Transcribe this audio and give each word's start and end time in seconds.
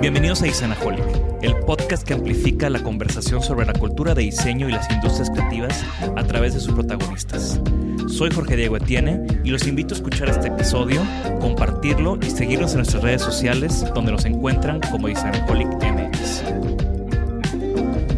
Bienvenidos 0.00 0.42
a 0.42 0.46
Isanaholic, 0.46 1.02
el 1.42 1.56
podcast 1.66 2.06
que 2.06 2.14
amplifica 2.14 2.70
la 2.70 2.84
conversación 2.84 3.42
sobre 3.42 3.66
la 3.66 3.72
cultura 3.72 4.14
de 4.14 4.22
diseño 4.22 4.68
y 4.68 4.72
las 4.72 4.88
industrias 4.92 5.28
creativas 5.28 5.84
a 6.14 6.22
través 6.22 6.54
de 6.54 6.60
sus 6.60 6.72
protagonistas. 6.72 7.60
Soy 8.06 8.30
Jorge 8.30 8.54
Diego 8.54 8.76
Etienne 8.76 9.26
y 9.42 9.50
los 9.50 9.66
invito 9.66 9.94
a 9.94 9.96
escuchar 9.96 10.28
este 10.28 10.48
episodio, 10.48 11.04
compartirlo 11.40 12.16
y 12.22 12.30
seguirnos 12.30 12.70
en 12.72 12.78
nuestras 12.78 13.02
redes 13.02 13.22
sociales 13.22 13.84
donde 13.92 14.12
nos 14.12 14.24
encuentran 14.24 14.80
como 14.92 15.08
Isanaholic 15.08 15.66
MX. 15.82 16.44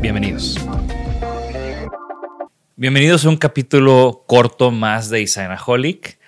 Bienvenidos. 0.03 0.59
Bienvenidos 2.77 3.25
a 3.25 3.31
un 3.31 3.39
capítulo 3.39 4.25
corto 4.27 4.71
más 4.71 5.09
de 5.09 5.23
Isanaholic. 5.23 6.19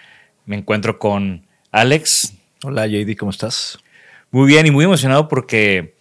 Me 0.47 0.57
encuentro 0.57 0.99
con 0.99 1.47
Alex. 1.71 2.33
Hola 2.65 2.87
JD, 2.87 3.19
¿cómo 3.19 3.31
estás? 3.31 3.79
Muy 4.35 4.47
bien 4.47 4.65
y 4.65 4.71
muy 4.71 4.87
emocionado 4.87 5.29
porque 5.29 5.99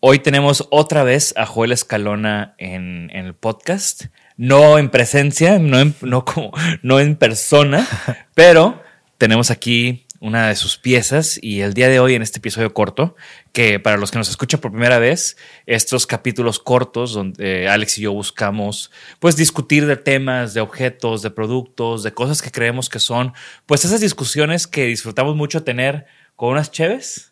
hoy 0.00 0.20
tenemos 0.20 0.66
otra 0.70 1.04
vez 1.04 1.34
a 1.36 1.44
Joel 1.44 1.72
Escalona 1.72 2.54
en, 2.56 3.10
en 3.12 3.26
el 3.26 3.34
podcast. 3.34 4.06
No 4.38 4.78
en 4.78 4.88
presencia, 4.88 5.58
no 5.58 5.78
en, 5.78 5.94
no 6.00 6.24
como, 6.24 6.52
no 6.82 7.00
en 7.00 7.16
persona, 7.16 7.86
pero 8.34 8.82
tenemos 9.18 9.50
aquí 9.50 10.06
una 10.20 10.48
de 10.48 10.56
sus 10.56 10.78
piezas 10.78 11.38
y 11.42 11.60
el 11.60 11.74
día 11.74 11.90
de 11.90 12.00
hoy 12.00 12.14
en 12.14 12.22
este 12.22 12.38
episodio 12.38 12.72
corto, 12.72 13.14
que 13.52 13.78
para 13.78 13.98
los 13.98 14.10
que 14.10 14.16
nos 14.16 14.30
escuchan 14.30 14.60
por 14.60 14.70
primera 14.70 14.98
vez, 14.98 15.36
estos 15.66 16.06
capítulos 16.06 16.60
cortos 16.60 17.12
donde 17.12 17.68
Alex 17.68 17.98
y 17.98 18.02
yo 18.02 18.12
buscamos 18.14 18.90
pues 19.18 19.36
discutir 19.36 19.84
de 19.84 19.98
temas, 19.98 20.54
de 20.54 20.62
objetos, 20.62 21.20
de 21.20 21.30
productos, 21.30 22.04
de 22.04 22.14
cosas 22.14 22.40
que 22.40 22.50
creemos 22.50 22.88
que 22.88 23.00
son 23.00 23.34
pues 23.66 23.84
esas 23.84 24.00
discusiones 24.00 24.66
que 24.66 24.86
disfrutamos 24.86 25.36
mucho 25.36 25.62
tener 25.62 26.06
con 26.36 26.52
unas 26.52 26.70
cheves 26.70 27.29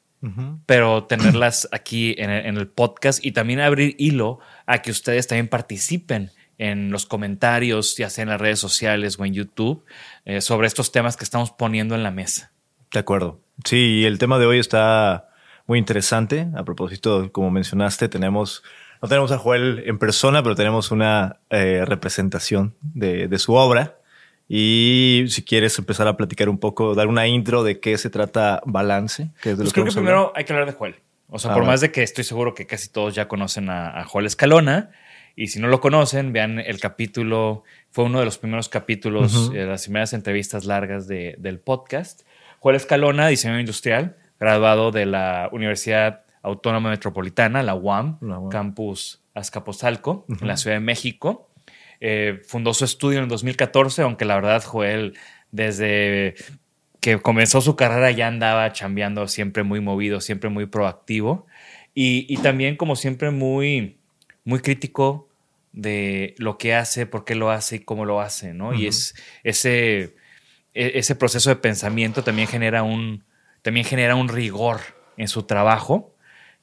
pero 0.66 1.04
tenerlas 1.04 1.68
aquí 1.70 2.14
en 2.18 2.30
el, 2.30 2.46
en 2.46 2.56
el, 2.56 2.66
podcast 2.66 3.24
y 3.24 3.32
también 3.32 3.60
abrir 3.60 3.94
hilo 3.98 4.40
a 4.66 4.82
que 4.82 4.90
ustedes 4.90 5.28
también 5.28 5.48
participen 5.48 6.30
en 6.58 6.90
los 6.90 7.06
comentarios, 7.06 7.96
ya 7.96 8.10
sea 8.10 8.22
en 8.22 8.30
las 8.30 8.40
redes 8.40 8.58
sociales 8.58 9.18
o 9.18 9.24
en 9.24 9.32
YouTube, 9.32 9.84
eh, 10.24 10.40
sobre 10.40 10.66
estos 10.66 10.92
temas 10.92 11.16
que 11.16 11.24
estamos 11.24 11.52
poniendo 11.52 11.94
en 11.94 12.02
la 12.02 12.10
mesa. 12.10 12.52
De 12.92 12.98
acuerdo. 12.98 13.40
Sí, 13.64 14.04
el 14.04 14.18
tema 14.18 14.38
de 14.38 14.46
hoy 14.46 14.58
está 14.58 15.28
muy 15.66 15.78
interesante. 15.78 16.48
A 16.56 16.64
propósito, 16.64 17.30
como 17.30 17.50
mencionaste, 17.50 18.08
tenemos, 18.08 18.62
no 19.00 19.08
tenemos 19.08 19.30
a 19.30 19.38
Joel 19.38 19.84
en 19.86 19.98
persona, 19.98 20.42
pero 20.42 20.56
tenemos 20.56 20.90
una 20.90 21.38
eh, 21.50 21.84
representación 21.86 22.74
de, 22.80 23.28
de 23.28 23.38
su 23.38 23.54
obra. 23.54 23.97
Y 24.48 25.24
si 25.28 25.42
quieres 25.44 25.78
empezar 25.78 26.08
a 26.08 26.16
platicar 26.16 26.48
un 26.48 26.58
poco, 26.58 26.94
dar 26.94 27.06
una 27.06 27.26
intro 27.26 27.62
de 27.62 27.80
qué 27.80 27.98
se 27.98 28.08
trata 28.10 28.62
Balance. 28.64 29.30
Que 29.42 29.50
es 29.50 29.58
de 29.58 29.64
pues 29.64 29.68
lo 29.68 29.72
creo 29.72 29.84
que, 29.84 29.90
que 29.90 29.94
primero 29.96 30.32
hay 30.34 30.44
que 30.44 30.52
hablar 30.54 30.66
de 30.66 30.72
Joel. 30.72 30.96
O 31.28 31.38
sea, 31.38 31.50
Ah, 31.50 31.54
por 31.54 31.64
más 31.66 31.82
de 31.82 31.92
que 31.92 32.02
estoy 32.02 32.24
seguro 32.24 32.54
que 32.54 32.66
casi 32.66 32.88
todos 32.88 33.14
ya 33.14 33.28
conocen 33.28 33.68
a, 33.68 34.00
a 34.00 34.04
Joel 34.04 34.24
Escalona, 34.26 34.90
y 35.36 35.48
si 35.48 35.60
no 35.60 35.68
lo 35.68 35.80
conocen, 35.80 36.32
vean 36.32 36.58
el 36.58 36.80
capítulo, 36.80 37.62
fue 37.90 38.04
uno 38.04 38.18
de 38.18 38.24
los 38.24 38.38
primeros 38.38 38.68
capítulos, 38.70 39.52
eh, 39.54 39.66
las 39.66 39.84
primeras 39.84 40.12
entrevistas 40.14 40.64
largas 40.64 41.06
de- 41.06 41.36
del 41.38 41.60
podcast. 41.60 42.22
Joel 42.60 42.76
Escalona, 42.76 43.28
diseñador 43.28 43.60
industrial, 43.60 44.16
graduado 44.40 44.90
de 44.90 45.04
la 45.06 45.48
Universidad 45.52 46.22
Autónoma 46.42 46.88
Metropolitana, 46.90 47.62
la 47.62 47.74
UAM, 47.74 48.16
La 48.22 48.38
UAM. 48.38 48.48
campus 48.48 49.20
Azcapotzalco, 49.34 50.24
en 50.40 50.48
la 50.48 50.56
Ciudad 50.56 50.76
de 50.76 50.80
México. 50.80 51.50
Eh, 52.00 52.40
fundó 52.46 52.74
su 52.74 52.84
estudio 52.84 53.18
en 53.18 53.24
el 53.24 53.28
2014, 53.28 54.02
aunque 54.02 54.24
la 54.24 54.36
verdad 54.36 54.62
Joel 54.64 55.14
desde 55.50 56.34
que 57.00 57.18
comenzó 57.18 57.60
su 57.60 57.76
carrera 57.76 58.10
ya 58.10 58.26
andaba 58.26 58.72
chambeando 58.72 59.28
siempre 59.28 59.62
muy 59.62 59.80
movido, 59.80 60.20
siempre 60.20 60.50
muy 60.50 60.66
proactivo 60.66 61.46
y, 61.94 62.26
y 62.28 62.36
también 62.38 62.76
como 62.76 62.96
siempre 62.96 63.30
muy, 63.30 63.98
muy 64.44 64.60
crítico 64.60 65.28
de 65.72 66.34
lo 66.38 66.58
que 66.58 66.74
hace, 66.74 67.06
por 67.06 67.24
qué 67.24 67.34
lo 67.34 67.50
hace 67.50 67.76
y 67.76 67.80
cómo 67.80 68.04
lo 68.04 68.20
hace, 68.20 68.54
¿no? 68.54 68.74
Y 68.74 68.86
es 68.86 69.14
ese, 69.44 70.16
e- 70.74 70.92
ese 70.94 71.14
proceso 71.14 71.50
de 71.50 71.56
pensamiento 71.56 72.24
también 72.24 72.48
genera 72.48 72.82
un, 72.82 73.24
también 73.62 73.86
genera 73.86 74.14
un 74.14 74.28
rigor 74.28 74.80
en 75.16 75.28
su 75.28 75.42
trabajo 75.42 76.14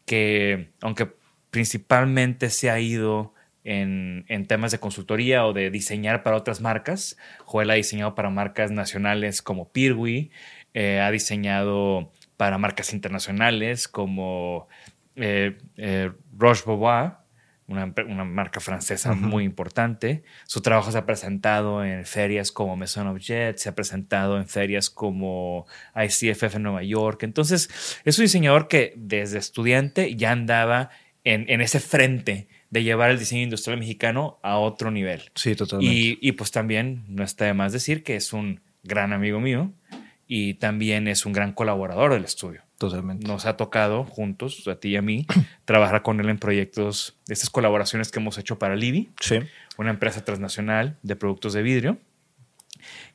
que 0.06 0.72
aunque 0.82 1.10
principalmente 1.52 2.50
se 2.50 2.70
ha 2.70 2.80
ido 2.80 3.35
en, 3.66 4.26
en 4.28 4.46
temas 4.46 4.72
de 4.72 4.80
consultoría 4.80 5.46
o 5.46 5.52
de 5.52 5.72
diseñar 5.72 6.24
para 6.24 6.38
otras 6.38 6.62
marcas, 6.62 7.18
Joel 7.46 7.72
ha 7.72 7.74
diseñado 7.74 8.16
para 8.16 8.30
marcas 8.30 8.72
nacionales 8.72 9.42
como 9.42 9.72
Pirwi, 9.72 10.32
eh, 10.74 11.02
ha 11.02 11.10
diseñado 11.10 12.12
para 12.38 12.58
marcas 12.58 12.94
internacionales 12.94 13.88
como 13.88 14.68
eh, 15.16 15.58
eh, 15.78 16.12
Roche 16.38 16.64
Bobois, 16.66 17.14
una, 17.68 17.92
una 18.08 18.24
marca 18.24 18.60
francesa 18.60 19.14
muy 19.14 19.44
importante. 19.44 20.24
Su 20.46 20.62
trabajo 20.62 20.92
se 20.92 21.00
ha 21.00 21.08
presentado 21.08 21.84
en 21.84 22.06
ferias 22.06 22.52
como 22.52 22.76
Maison 22.76 23.08
Objet, 23.08 23.58
se 23.58 23.70
ha 23.70 23.74
presentado 23.74 24.38
en 24.38 24.48
ferias 24.48 24.92
como 24.92 25.66
ICFF 25.96 26.56
en 26.56 26.64
Nueva 26.64 26.84
York. 26.84 27.24
Entonces, 27.24 28.00
es 28.06 28.20
un 28.20 28.26
diseñador 28.26 28.68
que 28.68 28.94
desde 28.96 29.40
estudiante 29.40 30.16
ya 30.16 30.32
andaba 30.32 30.92
en, 31.24 31.50
en 31.50 31.62
ese 31.62 31.80
frente 31.80 32.48
de 32.70 32.84
llevar 32.84 33.10
el 33.12 33.20
diseño 33.20 33.44
industrial 33.44 33.80
mexicano 33.80 34.40
a 34.44 34.58
otro 34.58 34.92
nivel. 34.92 35.22
Sí, 35.36 35.56
totalmente. 35.56 35.94
Y, 35.96 36.18
y 36.22 36.32
pues 36.34 36.52
también 36.52 37.04
no 37.08 37.24
está 37.24 37.46
de 37.46 37.54
más 37.54 37.72
decir 37.74 38.04
que 38.04 38.16
es 38.16 38.34
un 38.34 38.62
gran 38.84 39.14
amigo 39.14 39.40
mío 39.40 39.72
y 40.28 40.56
también 40.56 41.08
es 41.08 41.26
un 41.26 41.34
gran 41.34 41.54
colaborador 41.54 42.14
del 42.14 42.26
estudio. 42.26 42.62
totalmente. 42.78 43.28
Nos 43.28 43.46
ha 43.46 43.56
tocado 43.58 44.04
juntos, 44.04 44.68
a 44.68 44.76
ti 44.80 44.90
y 44.90 44.96
a 44.98 45.02
mí, 45.02 45.26
trabajar 45.66 46.02
con 46.02 46.20
él 46.20 46.30
en 46.30 46.38
proyectos, 46.40 47.16
estas 47.30 47.50
colaboraciones 47.50 48.12
que 48.12 48.20
hemos 48.20 48.38
hecho 48.38 48.58
para 48.60 48.76
Libby, 48.76 49.10
Sí. 49.22 49.40
una 49.78 49.92
empresa 49.92 50.26
transnacional 50.26 50.98
de 51.04 51.16
productos 51.16 51.54
de 51.54 51.62
vidrio. 51.62 51.98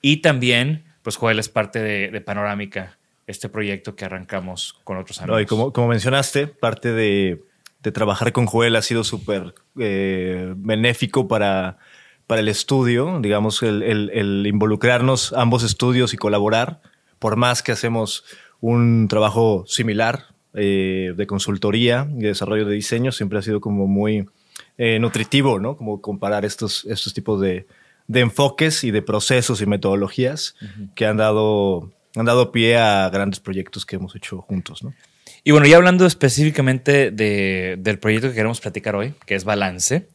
Y 0.00 0.18
también, 0.18 0.84
pues 1.02 1.16
Joel 1.16 1.38
es 1.38 1.48
parte 1.48 1.80
de, 1.80 2.08
de 2.10 2.20
Panorámica, 2.20 2.98
este 3.26 3.48
proyecto 3.48 3.94
que 3.94 4.04
arrancamos 4.04 4.78
con 4.84 4.96
otros 4.96 5.20
amigos. 5.20 5.36
No, 5.36 5.40
y 5.40 5.46
como, 5.46 5.72
como 5.72 5.88
mencionaste, 5.88 6.46
parte 6.48 6.92
de, 6.92 7.42
de 7.82 7.92
trabajar 7.92 8.32
con 8.32 8.46
Joel 8.46 8.76
ha 8.76 8.82
sido 8.82 9.04
súper 9.04 9.54
eh, 9.78 10.52
benéfico 10.56 11.28
para, 11.28 11.78
para 12.26 12.40
el 12.40 12.48
estudio, 12.48 13.18
digamos, 13.20 13.62
el, 13.62 13.82
el- 13.82 14.10
el 14.10 14.46
involucrarnos 14.46 15.32
ambos 15.32 15.62
estudios 15.62 16.12
y 16.14 16.16
colaborar, 16.16 16.80
por 17.18 17.36
más 17.36 17.62
que 17.62 17.72
hacemos 17.72 18.24
un 18.60 19.08
trabajo 19.08 19.64
similar 19.66 20.26
eh, 20.54 21.12
de 21.16 21.26
consultoría 21.26 22.06
y 22.16 22.20
de 22.22 22.28
desarrollo 22.28 22.66
de 22.66 22.74
diseño, 22.74 23.12
siempre 23.12 23.38
ha 23.38 23.42
sido 23.42 23.60
como 23.60 23.86
muy 23.86 24.26
eh, 24.76 24.98
nutritivo, 24.98 25.58
¿no? 25.60 25.76
Como 25.76 26.00
comparar 26.02 26.44
estos, 26.44 26.84
estos 26.86 27.14
tipos 27.14 27.40
de, 27.40 27.66
de 28.08 28.20
enfoques 28.20 28.84
y 28.84 28.90
de 28.90 29.00
procesos 29.02 29.62
y 29.62 29.66
metodologías 29.66 30.56
que 30.94 31.06
han 31.06 31.16
dado, 31.16 31.90
han 32.16 32.26
dado 32.26 32.52
pie 32.52 32.76
a 32.76 33.08
grandes 33.10 33.40
proyectos 33.40 33.86
que 33.86 33.96
hemos 33.96 34.14
hecho 34.16 34.40
juntos, 34.42 34.82
¿no? 34.82 34.94
Y 35.44 35.52
bueno, 35.52 35.66
ya 35.66 35.76
hablando 35.76 36.06
específicamente 36.06 37.10
de- 37.10 37.76
del 37.78 37.98
proyecto 37.98 38.28
que 38.28 38.34
queremos 38.34 38.60
platicar 38.60 38.94
hoy, 38.96 39.14
que 39.26 39.34
es 39.34 39.44
Balance, 39.44 40.08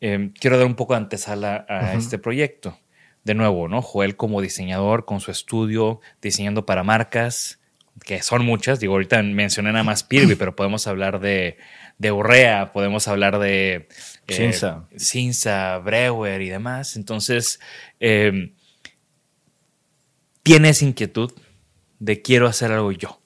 eh, 0.00 0.30
quiero 0.40 0.56
dar 0.58 0.66
un 0.66 0.74
poco 0.74 0.94
de 0.94 0.98
antesala 0.98 1.64
a 1.68 1.94
este 1.94 2.18
proyecto. 2.18 2.78
De 3.24 3.34
nuevo, 3.34 3.68
¿no? 3.68 3.80
Joel 3.80 4.16
como 4.16 4.42
diseñador, 4.42 5.06
con 5.06 5.20
su 5.20 5.30
estudio, 5.30 6.00
diseñando 6.20 6.66
para 6.66 6.82
marcas, 6.82 7.58
que 8.04 8.20
son 8.22 8.44
muchas. 8.44 8.80
Digo, 8.80 8.92
ahorita 8.94 9.22
mencioné 9.22 9.72
nada 9.72 9.84
más 9.84 10.02
Pirby, 10.02 10.34
pero 10.34 10.54
podemos 10.54 10.86
hablar 10.86 11.20
de, 11.20 11.56
de 11.96 12.12
Urrea, 12.12 12.72
podemos 12.72 13.08
hablar 13.08 13.38
de 13.38 13.74
eh, 13.74 13.88
Cinza. 14.28 14.88
Cinza, 14.98 15.78
Brewer 15.78 16.42
y 16.42 16.50
demás. 16.50 16.96
Entonces, 16.96 17.60
eh, 17.98 18.52
tienes 20.44 20.82
inquietud 20.82 21.32
de 21.98 22.22
quiero 22.22 22.46
hacer 22.46 22.70
algo 22.70 22.92
yo. 22.92 23.20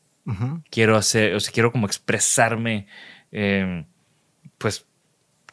Quiero 0.71 0.97
hacer, 0.97 1.35
o 1.35 1.41
sea, 1.41 1.53
quiero 1.53 1.73
como 1.73 1.87
expresarme, 1.87 2.87
eh, 3.33 3.87
pues 4.59 4.85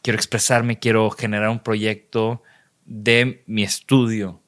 quiero 0.02 0.18
expresarme, 0.18 0.78
quiero 0.78 1.08
generar 1.10 1.48
un 1.48 1.60
proyecto 1.60 2.42
de 2.84 3.42
mi 3.46 3.62
estudio. 3.62 4.42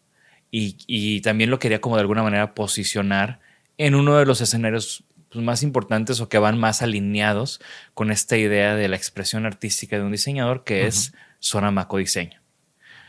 Y, 0.51 0.77
y 0.87 1.23
también 1.23 1.49
lo 1.49 1.59
quería 1.59 1.81
como 1.81 1.97
de 1.97 2.03
alguna 2.03 2.23
manera 2.23 2.55
posicionar 2.55 3.41
en 3.79 3.95
uno 3.95 4.19
de 4.19 4.27
los 4.27 4.43
escenarios 4.43 5.05
pues, 5.31 5.43
más 5.43 5.63
importantes 5.63 6.21
o 6.21 6.29
que 6.29 6.39
van 6.39 6.59
más 6.59 6.83
alineados 6.83 7.61
con 7.95 8.11
esta 8.11 8.37
idea 8.37 8.75
de 8.75 8.89
la 8.89 8.97
expresión 8.97 9.47
artística 9.47 9.97
de 9.97 10.03
un 10.03 10.13
diseñador 10.13 10.63
que 10.63 10.87
es 10.87 11.15
Sonamaco 11.39 11.97
Diseño. 11.97 12.43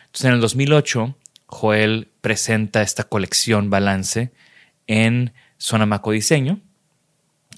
Entonces, 0.06 0.26
en 0.26 0.34
el 0.34 0.42
2008, 0.42 1.18
Joel 1.52 2.08
presenta 2.22 2.82
esta 2.84 3.06
colección 3.06 3.70
Balance 3.72 4.32
en 4.88 5.34
Sonamaco 5.58 6.12
Diseño 6.12 6.60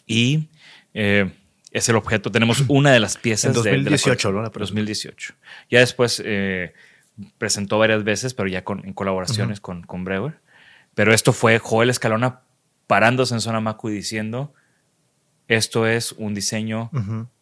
y 0.07 0.47
eh, 0.93 1.31
es 1.71 1.89
el 1.89 1.95
objeto. 1.97 2.31
Tenemos 2.31 2.63
una 2.69 2.91
de 2.93 2.99
las 3.01 3.17
piezas 3.17 3.55
En 3.55 3.61
de- 3.63 3.69
de 3.69 3.77
la 3.77 3.83
2018, 3.83 4.03
colección. 4.09 4.35
¿no? 4.35 4.41
La 4.43 4.49
presentó. 4.51 4.75
2018. 4.79 5.33
Ya 5.69 5.79
después 5.79 6.21
eh, 6.25 6.73
presentó 7.37 7.77
varias 7.79 8.03
veces, 8.03 8.33
pero 8.33 8.47
ya 8.49 8.63
con, 8.63 8.85
en 8.85 8.93
colaboraciones 8.93 9.59
con, 9.59 9.83
con 9.83 10.03
Brewer. 10.05 10.39
Pero 10.95 11.13
esto 11.13 11.33
fue 11.33 11.59
Joel 11.59 11.89
Escalona 11.89 12.41
parándose 12.87 13.33
en 13.33 13.41
Sonamaco 13.41 13.89
y 13.89 13.93
diciendo: 13.93 14.53
Esto 15.51 15.85
es 15.85 16.13
un 16.13 16.33
diseño 16.33 16.89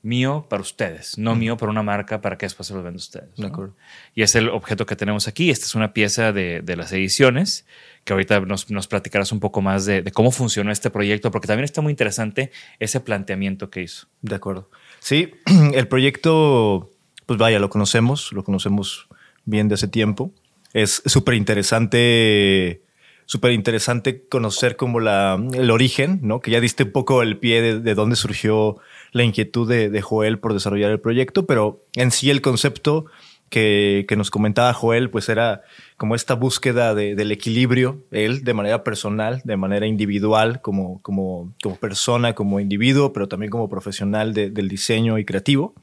mío 0.01 0.47
para 0.50 0.63
ustedes, 0.63 1.19
no 1.19 1.35
mío 1.35 1.57
para 1.57 1.71
una 1.71 1.83
marca 1.83 2.21
para 2.21 2.39
que 2.39 2.47
después 2.47 2.65
se 2.65 2.73
los 2.73 2.83
venda 2.83 2.95
a 2.95 2.97
ustedes. 2.97 3.35
De 3.35 3.44
¿no? 3.44 3.50
acuerdo. 3.50 3.75
Y 4.15 4.23
es 4.23 4.33
el 4.33 4.50
objeto 4.50 4.88
que 4.88 4.95
tenemos 4.95 5.27
aquí. 5.27 5.51
Esta 5.51 5.67
es 5.67 5.75
una 5.75 5.94
pieza 5.94 6.31
de, 6.31 6.63
de 6.63 6.75
las 6.75 6.91
ediciones, 6.91 7.67
que 8.06 8.13
ahorita 8.13 8.39
nos, 8.39 8.71
nos 8.71 8.88
platicarás 8.88 9.31
un 9.31 9.39
poco 9.39 9.61
más 9.61 9.85
de, 9.85 10.01
de 10.01 10.11
cómo 10.11 10.31
funcionó 10.31 10.71
este 10.71 10.89
proyecto, 10.89 11.29
porque 11.29 11.45
también 11.45 11.65
está 11.65 11.81
muy 11.81 11.91
interesante 11.91 12.51
ese 12.79 13.00
planteamiento 13.00 13.69
que 13.69 13.83
hizo. 13.83 14.07
De 14.23 14.33
acuerdo. 14.33 14.71
Sí, 14.97 15.35
el 15.75 15.88
proyecto, 15.88 16.89
pues 17.27 17.38
vaya, 17.38 17.59
lo 17.59 17.69
conocemos, 17.69 18.33
lo 18.33 18.44
conocemos 18.44 19.07
bien 19.45 19.67
de 19.67 19.75
hace 19.75 19.88
tiempo. 19.88 20.31
Es 20.73 21.03
súper 21.06 21.35
interesante, 21.35 22.81
súper 23.30 23.52
interesante 23.52 24.24
conocer 24.28 24.76
como 24.76 25.00
la, 25.00 25.40
el 25.54 25.70
origen, 25.70 26.18
¿no? 26.24 26.40
Que 26.40 26.50
ya 26.50 26.60
diste 26.60 26.86
un 26.86 26.92
poco 26.92 27.22
el 27.22 27.38
pie 27.38 27.62
de, 27.62 27.80
de 27.80 27.94
dónde 27.94 28.16
surgió 28.16 28.78
la 29.12 29.22
inquietud 29.24 29.70
de, 29.70 29.92
de 29.92 30.02
Joel 30.02 30.40
por 30.40 30.56
desarrollar 30.56 30.90
el 30.90 31.00
proyecto, 31.00 31.46
pero 31.46 31.78
en 31.94 32.10
sí 32.10 32.31
el 32.31 32.42
concepto 32.42 33.06
que, 33.50 34.06
que 34.08 34.16
nos 34.16 34.31
comentaba 34.31 34.74
Joel, 34.74 35.12
pues 35.12 35.30
era 35.30 35.62
como 35.96 36.16
esta 36.16 36.34
búsqueda 36.34 36.96
de- 36.96 37.14
del 37.14 37.31
equilibrio, 37.31 38.04
él 38.10 38.44
de 38.44 38.54
manera 38.56 38.84
personal, 38.84 39.42
de 39.44 39.58
manera 39.58 39.86
individual, 39.86 40.60
como, 40.62 41.00
como, 41.04 41.54
como 41.62 41.76
persona, 41.76 42.34
como 42.34 42.60
individuo, 42.60 43.14
pero 43.14 43.28
también 43.28 43.52
como 43.52 43.70
profesional 43.70 44.34
de- 44.34 44.50
del 44.50 44.70
diseño 44.70 45.20
y 45.20 45.26
creativo. 45.26 45.76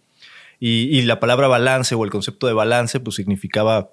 Y, 0.59 0.99
y 0.99 1.03
la 1.03 1.21
palabra 1.21 1.47
balance 1.47 1.95
o 1.95 2.05
el 2.05 2.11
concepto 2.11 2.49
de 2.49 2.55
balance, 2.55 2.99
pues 2.99 3.15
significaba 3.15 3.91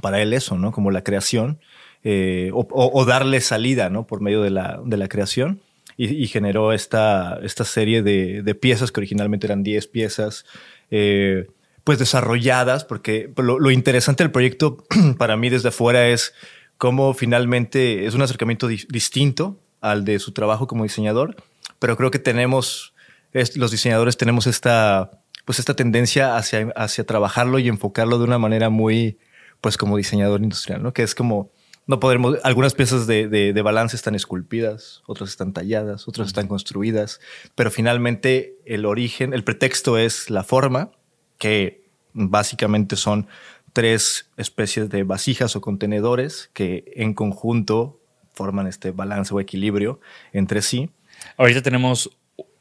para 0.00 0.22
él 0.22 0.32
eso, 0.32 0.56
¿no? 0.56 0.72
Como 0.72 0.90
la 0.90 1.02
creación 1.04 1.58
eh, 2.04 2.50
o, 2.54 2.66
o- 2.70 3.04
darle 3.04 3.40
salida, 3.40 3.90
¿no? 3.90 4.06
Por 4.06 4.20
medio 4.20 4.42
de 4.42 4.50
la, 4.50 4.80
de 4.84 4.96
la 4.96 5.08
creación. 5.08 5.60
Y, 5.96 6.06
y 6.14 6.28
generó 6.28 6.72
esta, 6.72 7.40
esta 7.42 7.64
serie 7.64 8.02
de, 8.02 8.42
de 8.42 8.54
piezas 8.54 8.92
que 8.92 9.00
originalmente 9.00 9.46
eran 9.48 9.64
10 9.64 9.88
piezas, 9.88 10.44
eh, 10.92 11.46
pues 11.82 11.98
desarrolladas, 11.98 12.84
porque 12.84 13.32
lo, 13.36 13.58
lo 13.58 13.70
interesante 13.72 14.22
del 14.22 14.30
proyecto 14.30 14.84
para 15.18 15.36
mí 15.36 15.48
desde 15.50 15.68
afuera 15.70 16.06
es 16.08 16.34
cómo 16.76 17.14
finalmente 17.14 18.06
es 18.06 18.14
un 18.14 18.22
acercamiento 18.22 18.68
di- 18.68 18.86
distinto 18.88 19.58
al 19.80 20.04
de 20.04 20.18
su 20.20 20.32
trabajo 20.32 20.66
como 20.68 20.84
diseñador, 20.84 21.34
pero 21.80 21.96
creo 21.96 22.10
que 22.12 22.18
tenemos, 22.20 22.94
es- 23.32 23.56
los 23.56 23.72
diseñadores 23.72 24.16
tenemos 24.16 24.46
esta, 24.46 25.10
pues 25.44 25.58
esta 25.58 25.74
tendencia 25.74 26.36
hacia, 26.36 26.72
hacia 26.76 27.04
trabajarlo 27.06 27.58
y 27.58 27.66
enfocarlo 27.68 28.18
de 28.18 28.24
una 28.24 28.38
manera 28.38 28.70
muy, 28.70 29.18
pues 29.60 29.76
como 29.76 29.96
diseñador 29.96 30.42
industrial, 30.42 30.80
¿no? 30.82 30.92
Que 30.92 31.02
es 31.02 31.14
como, 31.16 31.50
no 31.88 31.98
podremos, 32.00 32.36
algunas 32.44 32.74
piezas 32.74 33.06
de, 33.06 33.28
de, 33.28 33.54
de 33.54 33.62
balance 33.62 33.96
están 33.96 34.14
esculpidas, 34.14 35.02
otras 35.06 35.30
están 35.30 35.54
talladas, 35.54 36.06
otras 36.06 36.28
están 36.28 36.46
construidas, 36.46 37.18
pero 37.54 37.70
finalmente 37.70 38.58
el 38.66 38.84
origen, 38.84 39.32
el 39.32 39.42
pretexto 39.42 39.96
es 39.96 40.28
la 40.28 40.44
forma, 40.44 40.92
que 41.38 41.88
básicamente 42.12 42.94
son 42.96 43.26
tres 43.72 44.30
especies 44.36 44.90
de 44.90 45.02
vasijas 45.02 45.56
o 45.56 45.62
contenedores 45.62 46.50
que 46.52 46.92
en 46.94 47.14
conjunto 47.14 48.00
forman 48.34 48.66
este 48.66 48.90
balance 48.90 49.32
o 49.32 49.40
equilibrio 49.40 49.98
entre 50.32 50.60
sí. 50.60 50.90
Ahorita 51.38 51.62
tenemos 51.62 52.10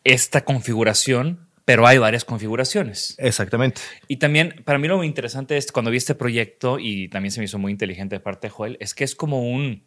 esta 0.05 0.45
configuración, 0.45 1.46
pero 1.67 1.85
hay 1.85 1.97
varias 1.97 2.23
configuraciones. 2.23 3.13
Exactamente. 3.17 3.81
Y 4.07 4.17
también, 4.17 4.55
para 4.63 4.79
mí 4.79 4.87
lo 4.87 4.95
muy 4.95 5.05
interesante 5.05 5.57
es 5.57 5.73
cuando 5.73 5.91
vi 5.91 5.97
este 5.97 6.15
proyecto, 6.15 6.79
y 6.79 7.09
también 7.09 7.33
se 7.33 7.41
me 7.41 7.43
hizo 7.43 7.57
muy 7.57 7.73
inteligente 7.73 8.15
de 8.15 8.19
parte 8.21 8.47
de 8.47 8.51
Joel, 8.51 8.77
es 8.79 8.93
que 8.93 9.03
es 9.03 9.15
como 9.15 9.41
un, 9.41 9.83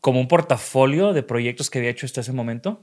como 0.00 0.20
un 0.20 0.26
portafolio 0.26 1.12
de 1.12 1.22
proyectos 1.22 1.68
que 1.68 1.80
había 1.80 1.90
hecho 1.90 2.06
hasta 2.06 2.22
ese 2.22 2.32
momento, 2.32 2.80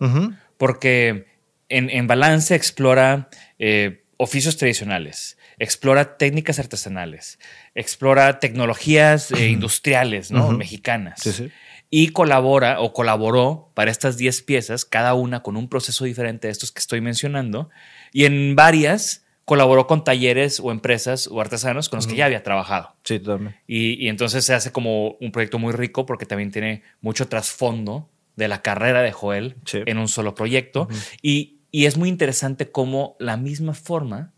porque 0.58 1.26
en, 1.70 1.90
en 1.90 2.06
Balance 2.06 2.54
explora 2.54 3.30
eh, 3.58 4.04
oficios 4.18 4.58
tradicionales, 4.58 5.40
explora 5.58 6.18
técnicas 6.18 6.60
artesanales, 6.60 7.40
explora 7.74 8.40
tecnologías 8.40 9.32
eh, 9.32 9.48
industriales, 9.48 10.30
¿no? 10.30 10.52
Mexicanas. 10.52 11.20
Sí, 11.20 11.32
sí. 11.32 11.52
Y 11.90 12.10
colabora 12.10 12.82
o 12.82 12.92
colaboró 12.94 13.72
para 13.74 13.92
estas 13.92 14.18
10 14.18 14.42
piezas, 14.44 14.84
cada 14.86 15.14
una 15.14 15.42
con 15.42 15.56
un 15.56 15.70
proceso 15.70 16.04
diferente 16.06 16.48
de 16.48 16.52
estos 16.52 16.72
que 16.72 16.80
estoy 16.80 17.00
mencionando. 17.02 17.70
Y 18.12 18.26
en 18.26 18.56
varias 18.56 19.24
colaboró 19.46 19.88
con 19.88 20.04
talleres 20.04 20.60
o 20.60 20.72
empresas 20.72 21.28
o 21.32 21.40
artesanos 21.40 21.88
con 21.88 21.98
los 21.98 22.06
que 22.08 22.18
ya 22.18 22.26
había 22.26 22.44
trabajado. 22.44 22.94
Sí, 23.06 23.20
totalmente. 23.20 23.62
Y, 23.68 23.94
y 24.06 24.10
entonces 24.10 24.44
se 24.44 24.54
hace 24.54 24.74
como 24.74 25.12
un 25.22 25.32
proyecto 25.32 25.58
muy 25.60 25.72
rico 25.72 26.06
porque 26.06 26.26
también 26.26 26.52
tiene 26.52 26.84
mucho 27.00 27.30
trasfondo 27.30 28.10
de 28.36 28.50
la 28.50 28.62
carrera 28.62 29.02
de 29.02 29.14
Joel 29.14 29.56
Sí. 29.64 29.80
en 29.86 29.98
un 29.98 30.10
solo 30.10 30.36
proyecto. 30.36 30.90
y, 31.22 31.60
y 31.72 31.86
es 31.86 31.96
muy 31.98 32.10
interesante 32.10 32.70
cómo 32.72 33.16
la 33.20 33.38
misma 33.38 33.74
forma 33.74 34.34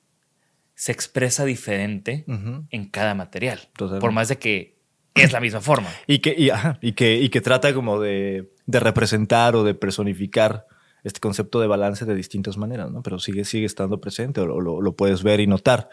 se 0.76 0.92
expresa 0.92 1.44
diferente 1.44 2.24
en 2.70 2.86
cada 2.86 3.14
material. 3.16 3.60
Totalmente. 3.74 4.02
Por 4.02 4.12
más 4.12 4.28
de 4.30 4.38
que 4.38 4.79
es 5.16 5.32
la 5.32 5.40
misma 5.40 5.62
forma. 5.62 5.90
Y 6.08 6.20
que, 6.20 6.34
y, 6.38 6.50
ajá, 6.50 6.78
y 6.82 6.94
que, 6.94 7.18
y 7.18 7.30
que 7.30 7.42
trata 7.42 7.74
como 7.74 8.00
de, 8.00 8.52
de 8.66 8.80
representar 8.80 9.56
o 9.56 9.64
de 9.64 9.74
personificar 9.74 10.66
este 11.04 11.20
concepto 11.20 11.60
de 11.62 11.68
balance 11.68 12.06
de 12.06 12.14
distintas 12.16 12.58
maneras, 12.58 12.92
¿no? 12.92 13.02
Pero 13.02 13.20
sigue, 13.20 13.46
sigue 13.46 13.66
estando 13.66 14.02
presente 14.02 14.42
o 14.42 14.46
lo, 14.46 14.82
lo- 14.82 14.96
puedes 14.96 15.24
ver 15.24 15.40
y 15.40 15.48
notar. 15.48 15.90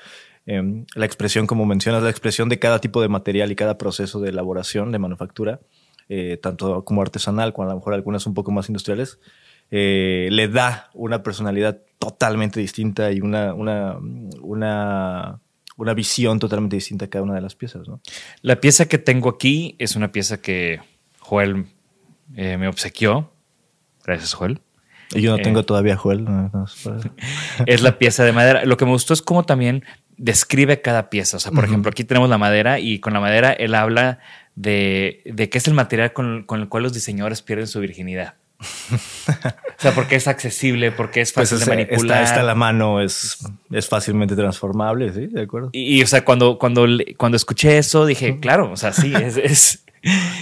Em, 0.47 0.85
la 0.95 1.07
expresión, 1.07 1.47
como 1.47 1.65
mencionas, 1.67 2.03
la 2.03 2.11
expresión 2.11 2.49
de 2.49 2.59
cada 2.59 2.81
tipo 2.81 3.01
de 3.03 3.09
material 3.09 3.51
y 3.53 3.57
cada 3.57 3.79
proceso 3.79 4.21
de 4.21 4.31
elaboración, 4.31 4.91
de 4.93 4.99
manufactura, 4.99 5.61
eh, 6.09 6.39
tanto 6.43 6.85
como 6.85 7.03
artesanal, 7.03 7.53
como 7.53 7.69
a 7.69 7.71
lo 7.73 7.77
mejor 7.79 7.95
algunas 7.95 8.27
un 8.27 8.35
poco 8.35 8.51
más 8.53 8.69
industriales, 8.69 9.19
eh, 9.71 10.29
le 10.31 10.47
da 10.49 10.91
una 10.95 11.23
personalidad 11.25 11.81
totalmente 11.99 12.61
distinta 12.61 13.11
y 13.13 13.21
una, 13.21 13.55
una, 13.55 15.41
una 15.77 15.95
visión 15.95 16.39
totalmente 16.39 16.77
distinta 16.77 17.05
a 17.05 17.09
cada 17.09 17.23
una 17.25 17.35
de 17.35 17.41
las 17.43 17.55
piezas, 17.55 17.87
¿no? 17.89 18.01
La 18.43 18.61
pieza 18.61 18.87
que 18.87 18.99
tengo 18.99 19.29
aquí 19.29 19.77
es 19.79 19.95
una 19.97 20.11
pieza 20.13 20.41
que 20.41 20.81
Joel 21.21 21.67
eh, 22.35 22.57
me 22.57 22.69
obsequió 22.69 23.33
Gracias, 24.05 24.35
Joel. 24.35 24.61
Y 25.15 25.21
yo 25.21 25.33
no 25.33 25.39
Eh. 25.39 25.43
tengo 25.43 25.65
todavía 25.65 25.97
Joel. 25.97 26.23
no, 26.25 26.49
no, 26.53 26.65
es 26.65 26.75
para- 26.83 27.01
Es 27.67 27.83
la 27.83 27.99
pieza 27.99 28.25
de 28.25 28.33
madera. 28.33 28.65
Lo 28.65 28.77
que 28.77 28.85
me 28.85 28.93
gustó 28.93 29.15
es 29.15 29.23
cómo 29.23 29.45
también 29.45 29.85
describe 30.17 30.81
cada 30.81 31.11
pieza. 31.11 31.37
O 31.37 31.41
sea, 31.41 31.51
por 31.53 31.65
ejemplo, 31.65 31.91
aquí 31.91 32.05
tenemos 32.05 32.29
la 32.31 32.39
madera 32.39 32.79
y 32.79 33.01
con 33.01 33.13
la 33.13 33.21
madera 33.21 33.53
él 33.53 33.75
habla 33.75 34.21
de, 34.55 35.23
de 35.27 35.49
qué 35.51 35.59
es 35.59 35.67
el 35.69 35.75
material 35.75 36.13
con, 36.13 36.45
con 36.45 36.61
el 36.61 36.69
cual 36.69 36.85
los 36.85 36.93
diseñadores 36.95 37.43
pierden 37.43 37.67
su 37.67 37.81
virginidad. 37.81 38.35
O 38.61 39.79
sea, 39.79 39.95
porque 39.95 40.17
es 40.17 40.29
accesible, 40.29 40.93
porque 40.93 41.21
es 41.21 41.33
Pues 41.33 41.51
fácil 41.51 41.63
es- 41.63 41.67
de 41.69 41.77
manipular. 41.85 42.23
está, 42.23 42.31
está 42.31 42.41
a 42.41 42.45
la 42.45 42.55
mano, 42.55 43.01
es, 43.01 43.39
es 43.71 43.89
fácilmente 43.89 44.35
transformable, 44.37 45.13
¿sí? 45.13 45.27
De 45.27 45.43
acuerdo. 45.43 45.71
Y, 45.73 45.99
y, 45.99 46.03
o 46.03 46.07
sea, 46.07 46.25
cuando, 46.25 46.59
cuando, 46.59 46.87
cuando 47.17 47.37
escuché 47.37 47.79
eso, 47.79 48.07
dije, 48.07 48.39
claro, 48.41 48.71
o 48.73 48.77
sea, 48.77 48.93
sí, 48.93 49.13
es. 49.15 49.37
es- 49.43 49.83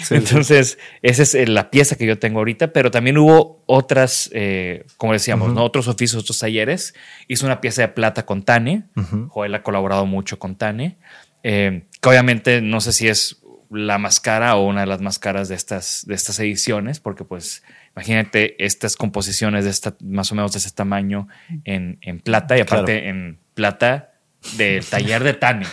Sí, 0.02 0.16
Entonces, 0.16 0.76
esa 1.00 1.22
es 1.22 1.34
eh, 1.34 1.46
la 1.46 1.70
pieza 1.70 1.96
que 1.96 2.04
yo 2.04 2.18
tengo 2.18 2.38
ahorita, 2.40 2.74
pero 2.74 2.90
también 2.90 3.16
hubo 3.16 3.62
otras, 3.64 4.28
eh, 4.34 4.84
como 4.98 5.14
decíamos, 5.14 5.54
¿no? 5.54 5.64
otros 5.64 5.88
oficios, 5.88 6.22
otros 6.22 6.38
talleres. 6.38 6.92
Hizo 7.28 7.46
una 7.46 7.62
pieza 7.62 7.80
de 7.80 7.88
plata 7.88 8.26
con 8.26 8.42
Tane. 8.42 8.82
Joel 9.28 9.54
ha 9.54 9.62
colaborado 9.62 10.04
mucho 10.04 10.38
con 10.38 10.56
Tane, 10.56 10.98
eh, 11.42 11.84
que 12.02 12.08
obviamente 12.10 12.60
no 12.60 12.82
sé 12.82 12.92
si 12.92 13.08
es 13.08 13.38
la 13.74 13.98
más 13.98 14.20
cara 14.20 14.56
o 14.56 14.66
una 14.66 14.80
de 14.82 14.86
las 14.86 15.00
más 15.00 15.18
caras 15.18 15.48
de 15.48 15.54
estas, 15.54 16.04
de 16.06 16.14
estas 16.14 16.38
ediciones, 16.40 17.00
porque 17.00 17.24
pues 17.24 17.62
imagínate 17.96 18.62
estas 18.64 18.96
composiciones 18.96 19.64
de 19.64 19.70
esta, 19.70 19.96
más 20.00 20.32
o 20.32 20.34
menos 20.34 20.52
de 20.52 20.58
ese 20.58 20.70
tamaño 20.70 21.28
en, 21.64 21.98
en 22.00 22.20
plata 22.20 22.56
y 22.56 22.60
aparte 22.60 23.00
Claro. 23.02 23.08
en 23.10 23.38
plata 23.54 24.12
del 24.56 24.84
taller 24.90 25.22
de 25.24 25.34
Tane, 25.34 25.66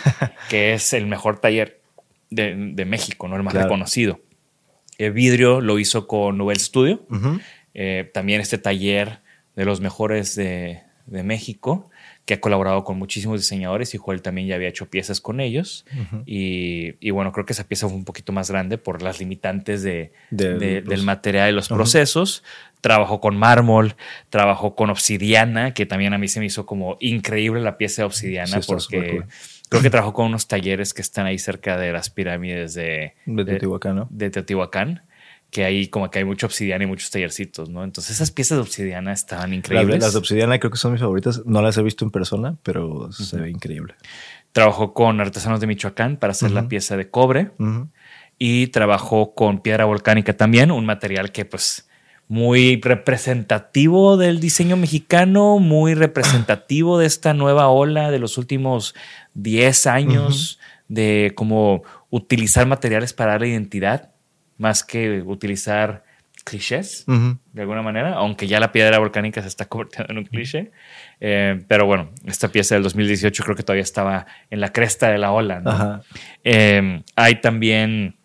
que 0.48 0.72
es 0.74 0.92
el 0.92 1.06
mejor 1.06 1.38
taller 1.40 1.80
de, 2.30 2.54
de 2.74 2.84
México, 2.84 3.28
¿no? 3.28 3.36
el 3.36 3.42
más 3.42 3.52
Claro. 3.52 3.66
reconocido. 3.68 4.20
El 4.98 5.12
vidrio 5.12 5.60
lo 5.60 5.78
hizo 5.78 6.06
con 6.06 6.38
Nubel 6.38 6.58
Studio, 6.60 7.06
eh, 7.74 8.10
también 8.12 8.40
este 8.40 8.58
taller 8.58 9.20
de 9.56 9.64
los 9.64 9.80
mejores 9.80 10.34
de, 10.36 10.82
de 11.06 11.22
México, 11.22 11.90
que 12.24 12.34
ha 12.34 12.40
colaborado 12.40 12.84
con 12.84 12.98
muchísimos 12.98 13.40
diseñadores 13.40 13.94
y 13.94 13.98
Joel 13.98 14.22
también 14.22 14.46
ya 14.46 14.54
había 14.54 14.68
hecho 14.68 14.88
piezas 14.88 15.20
con 15.20 15.40
ellos. 15.40 15.84
y, 16.26 16.94
y 17.00 17.10
bueno, 17.10 17.32
creo 17.32 17.46
que 17.46 17.52
esa 17.52 17.64
pieza 17.66 17.88
fue 17.88 17.96
un 17.96 18.04
poquito 18.04 18.32
más 18.32 18.50
grande 18.50 18.78
por 18.78 19.02
las 19.02 19.18
limitantes 19.18 19.82
de, 19.82 20.12
Del- 20.30 20.58
de- 20.58 20.80
los- 20.82 20.88
del 20.90 21.02
material 21.02 21.50
y 21.50 21.52
los 21.52 21.68
procesos. 21.68 22.44
Trabajó 22.80 23.20
con 23.20 23.36
mármol, 23.36 23.94
trabajó 24.30 24.74
con 24.74 24.90
obsidiana, 24.90 25.72
que 25.74 25.86
también 25.86 26.14
a 26.14 26.18
mí 26.18 26.26
se 26.28 26.40
me 26.40 26.46
hizo 26.46 26.66
como 26.66 26.96
increíble 27.00 27.60
la 27.60 27.76
pieza 27.78 28.02
de 28.02 28.06
obsidiana 28.06 28.60
Sí, 28.60 28.66
porque 28.66 29.22
creo 29.68 29.82
que 29.82 29.90
trabajó 29.90 30.12
con 30.12 30.26
unos 30.26 30.48
talleres 30.48 30.92
que 30.92 31.00
están 31.02 31.26
ahí 31.26 31.38
cerca 31.38 31.76
de 31.76 31.92
las 31.92 32.10
pirámides 32.10 32.74
de, 32.74 33.14
De 33.26 33.44
Teotihuacán, 33.44 33.96
¿no? 33.96 34.08
de 34.10 34.30
Teotihuacán, 34.30 35.02
que 35.52 35.66
ahí 35.66 35.88
como 35.88 36.10
que 36.10 36.18
hay 36.18 36.24
mucha 36.24 36.46
obsidiana 36.46 36.84
y 36.84 36.86
muchos 36.86 37.10
tallercitos, 37.10 37.68
¿no? 37.68 37.84
Entonces 37.84 38.16
esas 38.16 38.30
piezas 38.30 38.56
de 38.56 38.62
obsidiana 38.62 39.12
estaban 39.12 39.52
increíbles. 39.52 40.00
las 40.00 40.14
de 40.14 40.18
obsidiana 40.18 40.58
creo 40.58 40.70
que 40.70 40.78
son 40.78 40.92
mis 40.92 41.02
favoritas. 41.02 41.42
No 41.44 41.60
las 41.60 41.76
he 41.76 41.82
visto 41.82 42.06
en 42.06 42.10
persona, 42.10 42.56
pero 42.62 43.12
se 43.12 43.36
ve 43.36 43.50
increíble. 43.50 43.94
Trabajó 44.52 44.94
con 44.94 45.20
artesanos 45.20 45.60
de 45.60 45.66
Michoacán 45.66 46.16
para 46.16 46.30
hacer 46.30 46.52
la 46.52 46.68
pieza 46.68 46.96
de 46.96 47.10
cobre 47.10 47.50
y 48.38 48.68
trabajó 48.68 49.34
con 49.34 49.60
piedra 49.60 49.84
volcánica 49.84 50.34
también, 50.34 50.70
un 50.70 50.86
material 50.86 51.32
que 51.32 51.44
pues 51.44 51.86
muy 52.28 52.80
representativo 52.80 54.16
del 54.16 54.40
diseño 54.40 54.78
mexicano, 54.78 55.58
muy 55.58 55.92
representativo 55.92 56.98
de 56.98 57.04
esta 57.04 57.34
nueva 57.34 57.68
ola 57.68 58.10
de 58.10 58.18
los 58.18 58.38
últimos 58.38 58.94
10 59.34 59.86
años 59.86 60.58
de 60.88 61.32
cómo 61.34 61.82
utilizar 62.08 62.66
materiales 62.66 63.12
para 63.12 63.32
darle 63.32 63.48
identidad 63.48 64.11
más 64.62 64.84
que 64.84 65.22
utilizar 65.26 66.04
clichés 66.44 67.04
de 67.06 67.60
alguna 67.60 67.82
manera, 67.82 68.14
aunque 68.14 68.46
ya 68.46 68.58
la 68.58 68.72
piedra 68.72 68.98
volcánica 68.98 69.42
se 69.42 69.48
está 69.48 69.64
convirtiendo 69.68 70.12
en 70.12 70.18
un 70.18 70.24
cliché. 70.24 70.70
Eh, 71.20 71.62
pero 71.68 71.84
bueno, 71.86 72.10
esta 72.24 72.48
pieza 72.48 72.76
del 72.76 72.84
2018 72.84 73.42
creo 73.42 73.56
que 73.56 73.64
todavía 73.64 73.82
estaba 73.82 74.26
en 74.50 74.60
la 74.60 74.72
cresta 74.72 75.10
de 75.10 75.18
la 75.18 75.32
ola. 75.32 76.00
Eh, 76.44 77.02
hay 77.16 77.40
también 77.40 78.16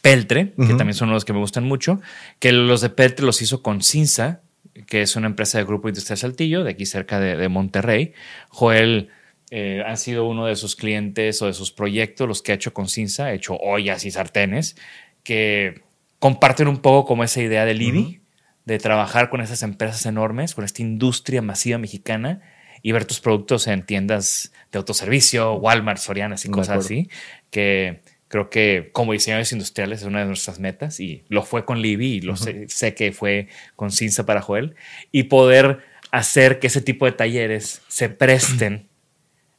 Peltre, 0.00 0.52
que 0.56 0.74
también 0.74 0.94
son 0.94 1.10
los 1.10 1.24
que 1.24 1.32
me 1.32 1.38
gustan 1.38 1.64
mucho, 1.64 2.00
que 2.38 2.52
los 2.52 2.80
de 2.80 2.90
Peltre 2.90 3.24
los 3.24 3.42
hizo 3.42 3.62
con 3.62 3.82
Cinza, 3.82 4.40
que 4.86 5.02
es 5.02 5.16
una 5.16 5.26
empresa 5.26 5.58
del 5.58 5.66
Grupo 5.66 5.88
Industrial 5.88 6.18
Saltillo, 6.18 6.64
de 6.64 6.72
aquí 6.72 6.86
cerca 6.86 7.20
de, 7.20 7.36
de 7.36 7.48
Monterrey. 7.48 8.12
Joel 8.48 9.10
eh, 9.50 9.84
ha 9.86 9.94
sido 9.96 10.26
uno 10.26 10.46
de 10.46 10.56
sus 10.56 10.74
clientes 10.74 11.40
o 11.40 11.46
de 11.46 11.52
sus 11.52 11.70
proyectos, 11.70 12.26
los 12.26 12.42
que 12.42 12.50
ha 12.52 12.54
hecho 12.56 12.72
con 12.72 12.88
Cinza, 12.88 13.26
ha 13.26 13.32
hecho 13.34 13.54
ollas 13.56 14.04
y 14.04 14.10
sartenes, 14.10 14.76
que 15.24 15.82
comparten 16.20 16.68
un 16.68 16.78
poco 16.78 17.06
como 17.06 17.24
esa 17.24 17.42
idea 17.42 17.64
de 17.64 17.74
Libby, 17.74 18.20
de 18.64 18.78
trabajar 18.78 19.28
con 19.28 19.40
esas 19.40 19.62
empresas 19.62 20.06
enormes, 20.06 20.54
con 20.54 20.64
esta 20.64 20.82
industria 20.82 21.42
masiva 21.42 21.78
mexicana 21.78 22.40
y 22.82 22.92
ver 22.92 23.04
tus 23.04 23.20
productos 23.20 23.66
en 23.66 23.84
tiendas 23.84 24.52
de 24.70 24.78
autoservicio, 24.78 25.54
Walmart, 25.54 25.98
Sorianas 25.98 26.44
y 26.44 26.50
cosas 26.50 26.84
así, 26.84 27.08
que 27.50 28.02
creo 28.28 28.50
que 28.50 28.90
como 28.92 29.12
diseñadores 29.12 29.52
industriales 29.52 30.00
es 30.00 30.06
una 30.06 30.20
de 30.20 30.26
nuestras 30.26 30.60
metas 30.60 31.00
y 31.00 31.24
lo 31.28 31.42
fue 31.42 31.64
con 31.64 31.80
Libby 31.80 32.14
y 32.14 32.20
lo 32.20 32.36
sé, 32.36 32.68
sé 32.68 32.94
que 32.94 33.12
fue 33.12 33.48
con 33.76 33.90
Cinza 33.90 34.26
para 34.26 34.40
Joel 34.40 34.76
y 35.12 35.24
poder 35.24 35.80
hacer 36.10 36.58
que 36.58 36.68
ese 36.68 36.80
tipo 36.80 37.06
de 37.06 37.12
talleres 37.12 37.82
se 37.88 38.08
presten 38.08 38.88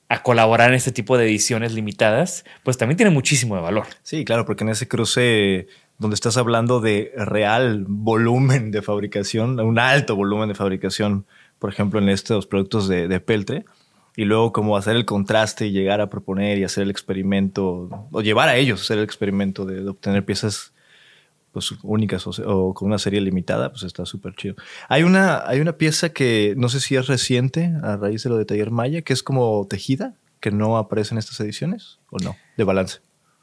a 0.08 0.22
colaborar 0.22 0.70
en 0.70 0.76
este 0.76 0.92
tipo 0.92 1.18
de 1.18 1.26
ediciones 1.26 1.74
limitadas, 1.74 2.46
pues 2.64 2.78
también 2.78 2.98
tiene 2.98 3.10
muchísimo 3.10 3.56
de 3.56 3.62
valor. 3.62 3.88
Sí, 4.04 4.24
claro, 4.24 4.46
porque 4.46 4.64
en 4.64 4.70
ese 4.70 4.88
cruce 4.88 5.68
donde 5.98 6.16
estás 6.16 6.38
hablando 6.38 6.80
de 6.80 7.12
real 7.16 7.86
volumen 7.88 8.72
de 8.72 8.82
fabricación, 8.82 9.60
un 9.60 9.80
alto 9.80 10.16
volumen 10.16 10.50
de 10.50 10.56
fabricación, 10.56 11.26
por 11.58 11.72
ejemplo, 11.72 12.00
en 12.00 12.10
estos 12.10 12.46
productos 12.46 12.88
de, 12.88 13.20
peltre, 13.20 13.66
y 14.16 14.26
luego 14.26 14.54
como 14.54 14.78
hacer 14.78 14.96
el 14.96 15.06
contraste 15.06 15.68
y 15.68 15.72
llegar 15.72 16.02
a 16.02 16.10
proponer 16.10 16.58
y 16.58 16.64
hacer 16.64 16.84
el 16.84 16.92
experimento, 16.92 18.08
o 18.12 18.22
llevar 18.22 18.50
a 18.50 18.56
ellos 18.58 18.80
a 18.80 18.84
hacer 18.84 18.98
el 19.00 19.04
experimento 19.04 19.66
de 19.66 19.88
obtener 19.90 20.24
piezas 20.24 20.74
pues, 21.56 21.74
únicas 21.84 22.28
o, 22.28 22.74
con 22.74 22.90
una 22.90 23.00
serie 23.00 23.22
limitada, 23.22 23.72
pues 23.72 23.84
está 23.84 24.06
súper 24.06 24.36
chido. 24.36 24.56
Hay 24.90 25.04
una, 25.04 25.48
hay 25.48 25.62
una 25.62 25.78
pieza 25.78 26.10
que 26.10 26.54
no 26.58 26.68
sé 26.68 26.82
si 26.82 26.98
es 26.98 27.08
reciente, 27.08 27.72
a 27.82 27.96
raíz 27.96 28.24
de 28.24 28.30
lo 28.30 28.36
de 28.38 28.44
Taller 28.44 28.72
Maya, 28.72 29.04
que 29.04 29.14
es 29.14 29.24
como 29.24 29.66
tejida, 29.70 30.16
que 30.42 30.52
no 30.52 30.78
aparece 30.78 31.14
en 31.14 31.20
estas 31.20 31.40
ediciones, 31.40 32.00
o 32.10 32.18
no, 32.20 32.36
de 32.58 32.64
balance. 32.66 33.00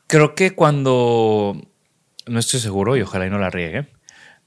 Creo 0.08 0.34
que 0.34 0.54
cuando, 0.54 1.56
no 2.26 2.38
estoy 2.38 2.60
seguro 2.60 2.98
y 2.98 3.00
ojalá 3.00 3.26
y 3.26 3.30
no 3.30 3.38
la 3.38 3.48
riegue, 3.48 3.88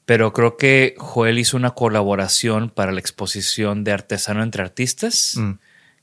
pero 0.06 0.32
creo 0.32 0.58
que 0.58 0.94
Joel 1.00 1.40
hizo 1.40 1.58
una 1.58 1.72
colaboración 1.72 2.70
para 2.70 2.92
la 2.92 3.00
exposición 3.00 3.84
de 3.84 3.94
Artesano 3.94 4.44
entre 4.44 4.62
Artistas, 4.62 5.38
Mm. 5.38 5.54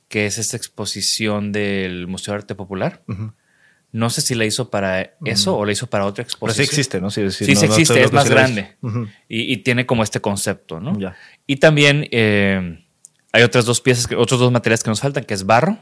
que 0.09 0.26
es 0.26 0.38
esta 0.38 0.57
exposición 0.57 1.52
del 1.52 2.09
Museo 2.09 2.35
de 2.35 2.38
Arte 2.38 2.57
Popular. 2.57 3.04
No 3.92 4.08
sé 4.08 4.22
si 4.22 4.34
la 4.34 4.46
hizo 4.46 4.70
para 4.70 5.12
eso 5.25 5.56
o 5.56 5.64
la 5.66 5.72
hizo 5.72 5.87
para 5.87 6.06
otra 6.06 6.25
Pero 6.25 6.30
exposición. 6.32 6.64
sí 6.66 6.70
existe, 6.70 7.00
¿no? 7.00 7.11
Sí, 7.11 7.30
Sí, 7.30 7.52
no- 7.54 7.61
sí 7.61 7.66
no 7.66 7.72
existe, 7.75 8.02
es 8.02 8.12
más 8.12 8.28
grande. 8.30 8.76
y, 9.28 9.52
y 9.52 9.56
tiene 9.58 9.84
como 9.84 10.02
este 10.02 10.20
concepto, 10.20 10.80
¿no? 10.80 10.99
Ya. 10.99 11.14
Y 11.46 11.56
también 11.56 12.08
eh, 12.11 12.84
hay 13.32 13.42
otras 13.42 13.66
dos 13.66 13.80
piezas, 13.82 14.08
otros 14.16 14.40
dos 14.40 14.50
materiales 14.50 14.82
que 14.82 14.88
nos 14.90 15.00
faltan, 15.00 15.25
que 15.25 15.34
es 15.34 15.44
barro 15.44 15.78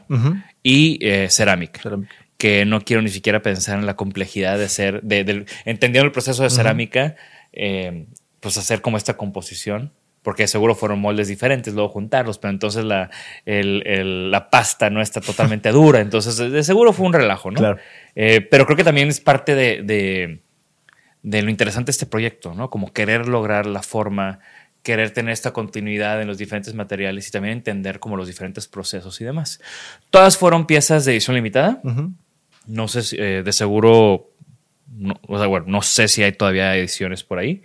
y 0.61 0.99
eh, 1.01 1.27
cerámica. 1.29 1.81
Cerámica. 1.81 2.13
Que 2.37 2.65
no 2.65 2.81
quiero 2.81 3.01
ni 3.01 3.09
siquiera 3.09 3.41
pensar 3.41 3.79
en 3.79 3.85
la 3.85 3.95
complejidad 3.95 4.57
de 4.57 4.67
ser, 4.67 5.01
de, 5.03 5.23
del- 5.23 5.45
entendiendo 5.63 6.05
el 6.05 6.11
proceso 6.11 6.43
de 6.43 6.49
cerámica, 6.49 7.15
eh, 7.53 8.07
pues 8.41 8.57
hacer 8.57 8.81
como 8.81 8.97
esta 8.97 9.15
composición, 9.15 9.93
porque 10.23 10.47
seguro 10.47 10.75
fueron 10.75 10.99
moldes 10.99 11.27
diferentes, 11.27 11.73
luego 11.73 11.89
juntarlos, 11.89 12.37
pero 12.37 12.51
entonces 12.51 12.83
la, 12.85 13.09
el- 13.45 13.81
el- 13.85 14.31
la 14.31 14.49
pasta 14.49 14.89
no 14.89 15.01
está 15.01 15.19
totalmente 15.21 15.69
dura, 15.71 15.99
entonces 15.99 16.37
de 16.37 16.63
seguro 16.63 16.93
fue 16.93 17.05
un 17.07 17.13
relajo, 17.13 17.49
¿no? 17.51 17.57
Claro. 17.57 17.77
Eh, 18.15 18.41
pero 18.41 18.65
creo 18.65 18.77
que 18.77 18.83
también 18.83 19.07
es 19.09 19.19
parte 19.19 19.55
de, 19.55 19.81
de- 19.83 20.41
de 21.23 21.41
lo 21.41 21.49
interesante 21.49 21.87
de 21.87 21.91
este 21.91 22.05
proyecto, 22.05 22.53
¿no? 22.53 22.69
Como 22.69 22.93
querer 22.93 23.27
lograr 23.27 23.65
la 23.65 23.81
forma, 23.83 24.39
querer 24.83 25.11
tener 25.11 25.31
esta 25.33 25.53
continuidad 25.53 26.19
en 26.21 26.27
los 26.27 26.37
diferentes 26.39 26.73
materiales 26.73 27.27
y 27.27 27.31
también 27.31 27.53
entender 27.57 27.99
como 27.99 28.17
los 28.17 28.27
diferentes 28.27 28.67
procesos 28.67 29.21
y 29.21 29.25
demás. 29.25 29.61
Todas 30.09 30.37
fueron 30.37 30.65
piezas 30.65 31.05
de 31.05 31.11
edición 31.13 31.35
limitada. 31.35 31.79
Ujú. 31.83 32.11
No 32.65 32.87
sé 32.87 33.03
si, 33.03 33.17
eh, 33.19 33.43
de 33.43 33.53
seguro, 33.53 34.31
no, 34.95 35.13
o 35.27 35.37
sea, 35.37 35.47
bueno, 35.47 35.65
no 35.69 35.81
sé 35.83 36.07
si 36.07 36.23
hay 36.23 36.31
todavía 36.31 36.75
ediciones 36.75 37.23
por 37.23 37.37
ahí, 37.39 37.63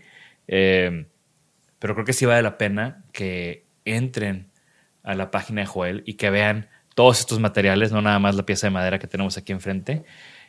eh, 0.49 1.07
pero 1.87 1.95
creo 1.95 2.05
que 2.05 2.13
sí 2.13 2.27
vale 2.27 2.43
la 2.43 2.59
pena 2.59 3.05
que 3.13 3.65
entren 3.85 4.51
a 5.05 5.15
la 5.15 5.31
página 5.31 5.61
de 5.61 5.69
Joel 5.69 6.03
y 6.05 6.15
que 6.15 6.31
vean 6.31 6.69
todos 6.97 7.21
estos 7.21 7.39
materiales, 7.39 7.93
no 7.93 8.03
nada 8.03 8.19
más 8.19 8.35
la 8.35 8.45
pieza 8.45 8.67
de 8.67 8.73
madera 8.73 8.99
que 8.99 9.07
tenemos 9.07 9.39
aquí 9.39 9.53
enfrente. 9.53 10.05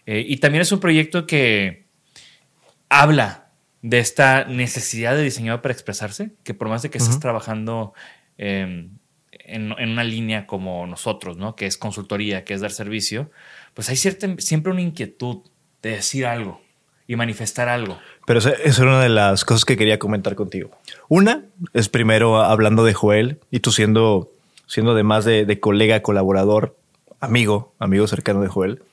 Eh, 0.08 0.26
y 0.28 0.38
también 0.38 0.64
es 0.64 0.72
un 0.72 0.80
proyecto 0.80 1.28
que 1.28 1.86
habla 2.90 3.52
de 3.84 4.00
esta 4.00 4.46
necesidad 4.46 5.16
de 5.16 5.22
diseñador 5.22 5.62
para 5.62 5.74
expresarse, 5.74 6.32
que 6.44 6.56
por 6.56 6.70
más 6.70 6.82
de 6.82 6.90
que 6.90 6.98
estés 6.98 7.20
trabajando 7.20 7.94
eh, 8.40 8.90
en, 9.30 9.76
en 9.78 9.90
una 9.92 10.04
línea 10.04 10.48
como 10.48 10.88
nosotros, 10.88 11.38
¿no? 11.38 11.56
que 11.56 11.68
es 11.68 11.78
consultoría, 11.78 12.46
que 12.46 12.56
es 12.56 12.62
dar 12.62 12.72
servicio, 12.72 13.30
pues 13.76 13.90
hay 13.90 13.96
cierta, 13.96 14.28
siempre 14.40 14.72
una 14.72 14.82
inquietud 14.82 15.44
de 15.84 15.92
decir 15.92 16.26
algo 16.26 16.64
y 17.08 17.16
manifestar 17.16 17.70
algo. 17.70 17.98
Pero 18.26 18.40
esa 18.40 18.52
era 18.52 18.92
una 18.92 19.02
de 19.02 19.10
las 19.10 19.46
cosas 19.46 19.64
que 19.64 19.78
quería 19.78 19.98
comentar 19.98 20.36
contigo. 20.36 20.72
Una 21.08 21.46
es 21.74 21.88
primero 21.88 22.42
hablando 22.42 22.84
de 22.84 22.94
Joel 22.94 23.40
y 23.50 23.62
tú 23.62 23.72
siendo, 23.72 24.30
siendo 24.68 24.92
además 24.92 25.24
de, 25.24 25.46
de 25.46 25.60
colega, 25.60 26.02
colaborador, 26.02 26.76
amigo, 27.20 27.74
amigo 27.80 28.08
cercano 28.08 28.42
de 28.42 28.50
Joel. 28.50 28.84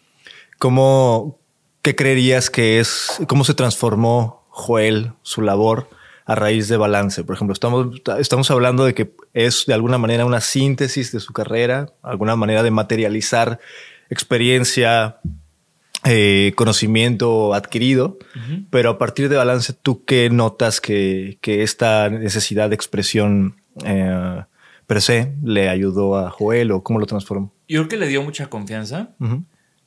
¿Cómo, 0.59 1.38
qué 1.83 1.97
creerías 1.97 2.50
que 2.50 2.78
es, 2.78 3.21
cómo 3.26 3.44
se 3.44 3.54
transformó 3.54 4.44
Joel, 4.49 5.12
su 5.23 5.42
labor 5.42 5.88
a 6.25 6.37
raíz 6.37 6.68
de 6.68 6.76
balance? 6.76 7.25
Por 7.25 7.35
ejemplo, 7.35 7.52
estamos, 7.52 8.00
estamos 8.18 8.50
hablando 8.52 8.85
de 8.85 8.94
que 8.94 9.12
es 9.33 9.64
de 9.66 9.75
alguna 9.75 9.99
manera 9.99 10.25
una 10.25 10.40
síntesis 10.40 11.11
de 11.11 11.18
su 11.18 11.33
carrera, 11.33 11.92
alguna 12.02 12.37
manera 12.37 12.62
de 12.62 12.71
materializar 12.71 13.59
experiencia, 14.09 15.18
eh, 16.04 16.52
conocimiento 16.56 17.54
adquirido, 17.54 18.18
pero 18.70 18.90
a 18.90 18.99
partir 18.99 19.28
de 19.28 19.37
balance, 19.37 19.73
¿tú 19.73 20.04
qué 20.04 20.28
notas 20.30 20.80
que, 20.80 21.38
que 21.40 21.62
esta 21.62 22.11
necesidad 22.11 22.68
de 22.68 22.75
expresión 22.75 23.56
eh, 23.84 24.42
per 24.87 25.00
se 25.00 25.32
le 25.42 25.68
ayudó 25.68 26.18
a 26.18 26.30
Joel 26.30 26.73
o 26.73 26.82
cómo 26.82 26.99
lo 26.99 27.06
transformó? 27.06 27.52
Yo 27.68 27.80
creo 27.80 27.88
que 27.88 27.96
le 27.96 28.08
dio 28.08 28.23
mucha 28.23 28.49
confianza. 28.49 29.14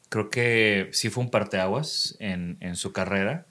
Creo 0.09 0.29
que 0.29 0.89
sí 0.91 1.09
fue 1.09 1.23
un 1.23 1.29
parteaguas 1.29 2.15
en, 2.19 2.57
en 2.61 2.75
su 2.75 2.93
carrera. 2.93 3.45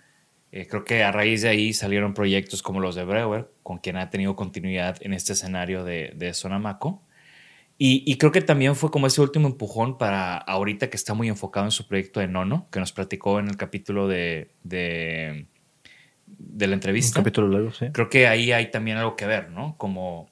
Eh, 0.52 0.66
creo 0.66 0.85
que 0.85 1.04
a 1.04 1.12
raíz 1.12 1.42
de 1.42 1.50
ahí 1.50 1.73
salieron 1.73 2.14
proyectos 2.14 2.62
como 2.62 2.80
los 2.80 2.94
de 2.94 3.04
Brewer, 3.04 3.50
con 3.62 3.78
quien 3.78 3.96
ha 3.96 4.11
tenido 4.11 4.37
continuidad 4.37 4.96
en 5.00 5.12
este 5.12 5.35
escenario 5.35 5.85
de, 5.85 6.12
de 6.16 6.32
Sonamaco. 6.35 7.02
Y, 7.78 8.02
y 8.06 8.16
creo 8.16 8.33
que 8.33 8.40
también 8.40 8.75
fue 8.75 8.90
como 8.90 9.06
ese 9.06 9.21
último 9.21 9.49
empujón 9.49 9.99
para 9.99 10.37
ahorita 10.38 10.88
que 10.88 10.97
está 10.97 11.12
muy 11.12 11.28
enfocado 11.28 11.66
en 11.66 11.73
su 11.73 11.87
proyecto 11.87 12.21
de 12.21 12.28
Nono, 12.28 12.68
que 12.71 12.80
nos 12.80 12.92
platicó 12.92 13.38
en 13.38 13.49
el 13.49 13.56
capítulo 13.56 14.09
de, 14.09 14.52
de, 14.62 15.47
de 16.26 16.66
la 16.66 16.71
Un 16.71 16.75
entrevista. 16.75 17.21
capítulo 17.21 17.49
largo, 17.49 17.73
sí. 17.73 17.87
Creo 17.92 18.09
que 18.09 18.26
ahí 18.28 18.52
hay 18.52 18.71
también 18.71 18.97
algo 18.97 19.14
que 19.14 19.26
ver, 19.26 19.50
¿no? 19.50 19.76
Como 19.76 20.30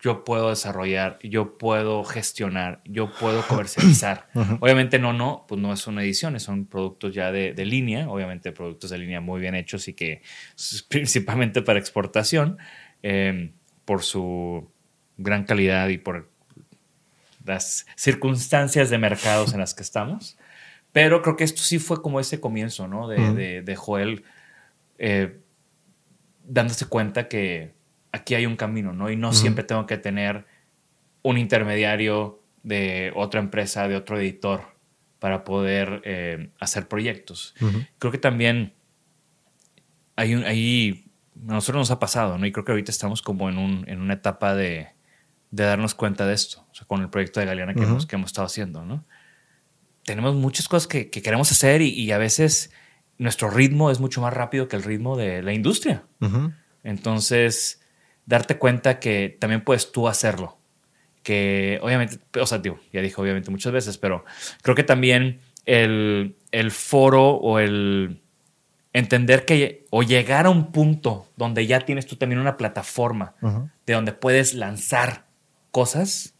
yo 0.00 0.24
puedo 0.24 0.50
desarrollar, 0.50 1.18
yo 1.22 1.56
puedo 1.56 2.02
gestionar, 2.04 2.82
yo 2.84 3.10
puedo 3.20 3.40
comercializar. 3.46 4.28
Obviamente 4.60 4.98
no, 4.98 5.12
no, 5.12 5.46
pues 5.48 5.60
no 5.60 5.72
es 5.72 5.86
una 5.86 6.02
edición, 6.02 6.38
son 6.40 6.66
productos 6.66 7.14
ya 7.14 7.30
de, 7.32 7.54
de 7.54 7.64
línea, 7.64 8.10
obviamente 8.10 8.50
productos 8.52 8.90
de 8.90 8.98
línea 8.98 9.20
muy 9.20 9.40
bien 9.40 9.54
hechos 9.54 9.86
y 9.88 9.94
que 9.94 10.22
principalmente 10.88 11.62
para 11.62 11.78
exportación, 11.78 12.58
eh, 13.02 13.52
por 13.84 14.02
su 14.02 14.70
gran 15.16 15.44
calidad 15.44 15.88
y 15.88 15.98
por 15.98 16.33
las 17.44 17.86
circunstancias 17.96 18.90
de 18.90 18.98
mercados 18.98 19.52
en 19.52 19.60
las 19.60 19.74
que 19.74 19.82
estamos. 19.82 20.36
Pero 20.92 21.22
creo 21.22 21.36
que 21.36 21.44
esto 21.44 21.62
sí 21.62 21.78
fue 21.78 22.00
como 22.02 22.20
ese 22.20 22.40
comienzo, 22.40 22.88
¿no? 22.88 23.08
De, 23.08 23.20
Ujú. 23.28 23.34
de- 23.34 23.62
de 23.62 23.76
Joel 23.76 24.24
eh, 24.98 25.40
dándose 26.46 26.86
cuenta 26.86 27.28
que 27.28 27.74
aquí 28.12 28.34
hay 28.34 28.46
un 28.46 28.56
camino, 28.56 28.92
¿no? 28.92 29.10
Y 29.10 29.16
no 29.16 29.32
siempre 29.32 29.64
tengo 29.64 29.86
que 29.86 29.96
tener 29.98 30.46
un 31.22 31.38
intermediario 31.38 32.42
de 32.62 33.12
otra 33.16 33.40
empresa, 33.40 33.88
de 33.88 33.96
otro 33.96 34.18
editor, 34.18 34.62
para 35.18 35.42
poder 35.44 36.02
eh, 36.04 36.50
hacer 36.60 36.86
proyectos. 36.86 37.54
Creo 37.98 38.12
que 38.12 38.18
también 38.18 38.74
hay 40.16 40.34
un, 40.34 40.44
ahí, 40.44 41.06
a 41.48 41.54
nosotros 41.54 41.80
nos 41.80 41.90
ha 41.90 41.98
pasado, 41.98 42.38
¿no? 42.38 42.46
Y 42.46 42.52
creo 42.52 42.64
que 42.64 42.72
ahorita 42.72 42.90
estamos 42.92 43.20
como 43.22 43.48
en, 43.48 43.58
un, 43.58 43.84
en 43.88 44.00
una 44.00 44.14
etapa 44.14 44.54
de, 44.54 44.88
de 45.54 45.64
darnos 45.64 45.94
cuenta 45.94 46.26
de 46.26 46.34
esto, 46.34 46.66
o 46.70 46.74
sea, 46.74 46.86
con 46.86 47.00
el 47.00 47.08
proyecto 47.08 47.38
de 47.38 47.46
Galeana 47.46 47.74
que, 47.74 47.84
hemos, 47.84 48.06
que 48.06 48.16
hemos 48.16 48.30
estado 48.30 48.46
haciendo, 48.46 48.84
¿no? 48.84 49.04
Tenemos 50.04 50.34
muchas 50.34 50.68
cosas 50.68 50.86
que, 50.88 51.10
que 51.10 51.22
queremos 51.22 51.50
hacer 51.52 51.80
y, 51.80 51.90
y 51.90 52.10
a 52.12 52.18
veces 52.18 52.72
nuestro 53.18 53.50
ritmo 53.50 53.90
es 53.90 54.00
mucho 54.00 54.20
más 54.20 54.34
rápido 54.34 54.68
que 54.68 54.76
el 54.76 54.82
ritmo 54.82 55.16
de 55.16 55.42
la 55.42 55.52
industria. 55.52 56.04
Entonces, 56.82 57.80
darte 58.26 58.58
cuenta 58.58 58.98
que 58.98 59.36
también 59.40 59.62
puedes 59.62 59.92
tú 59.92 60.08
hacerlo. 60.08 60.58
Que 61.22 61.78
obviamente, 61.82 62.18
o 62.38 62.46
sea, 62.46 62.58
digo, 62.58 62.80
ya 62.92 63.00
dije 63.00 63.18
obviamente 63.18 63.50
muchas 63.50 63.72
veces, 63.72 63.96
pero 63.96 64.24
creo 64.62 64.74
que 64.74 64.82
también 64.82 65.40
el, 65.64 66.36
el 66.50 66.70
foro 66.70 67.30
o 67.30 67.60
el 67.60 68.20
entender 68.92 69.44
que 69.44 69.86
o 69.90 70.02
llegar 70.02 70.46
a 70.46 70.50
un 70.50 70.70
punto 70.70 71.28
donde 71.36 71.66
ya 71.66 71.80
tienes 71.80 72.06
tú 72.06 72.16
también 72.16 72.40
una 72.40 72.56
plataforma 72.56 73.34
de 73.86 73.92
donde 73.94 74.12
puedes 74.12 74.54
lanzar 74.54 75.23
cosas, 75.74 76.34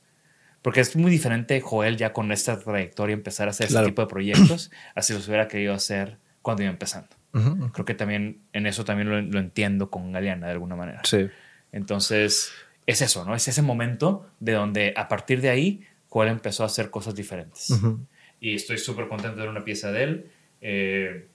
porque 0.63 0.79
es 0.81 0.95
muy 0.95 1.11
diferente 1.11 1.61
Joel 1.61 1.97
ya 1.97 2.13
con 2.13 2.31
esta 2.31 2.57
trayectoria 2.61 3.15
empezar 3.15 3.49
a 3.49 3.51
hacer 3.51 3.67
Claro. 3.67 3.85
ese 3.87 3.91
tipo 3.91 4.03
de 4.03 4.09
proyectos, 4.09 4.71
así 4.95 5.13
los 5.13 5.27
hubiera 5.27 5.49
querido 5.49 5.75
hacer 5.75 6.19
cuando 6.41 6.63
iba 6.63 6.71
empezando. 6.71 7.09
Ujú. 7.33 7.73
Creo 7.73 7.85
que 7.85 7.95
también 7.95 8.39
en 8.53 8.67
eso 8.69 8.85
también 8.85 9.09
lo, 9.11 9.21
lo 9.21 9.41
entiendo 9.41 9.91
con 9.91 10.13
Galeana 10.13 10.47
de 10.47 10.53
alguna 10.53 10.77
manera. 10.77 11.01
Sí. 11.05 11.27
Entonces, 11.73 12.53
es 12.87 13.03
eso, 13.03 13.25
¿no? 13.25 13.35
Es 13.35 13.49
ese 13.49 13.61
momento 13.63 14.31
de 14.39 14.53
donde 14.53 14.95
a 14.97 15.09
partir 15.09 15.41
de 15.41 15.51
ahí 15.51 15.85
Joel 16.09 16.29
empezó 16.29 16.63
a 16.63 16.67
hacer 16.67 16.91
cosas 16.91 17.17
diferentes. 17.17 17.71
Ujú. 17.71 18.07
Y 18.41 18.55
estoy 18.55 18.79
súper 18.79 19.09
contento 19.09 19.35
de 19.37 19.43
ver 19.43 19.51
una 19.51 19.65
pieza 19.65 19.91
de 19.91 20.03
él, 20.05 20.31
eh, 20.61 21.27